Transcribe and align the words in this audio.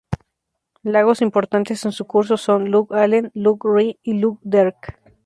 Lagos 0.81 1.21
importantes 1.21 1.85
en 1.85 1.91
su 1.91 2.07
curso 2.07 2.35
son 2.35 2.71
Lough 2.71 2.91
Allen, 2.91 3.29
Lough 3.35 3.59
Ree 3.63 3.99
y 4.01 4.13
Lough 4.15 4.39
Derg. 4.41 4.73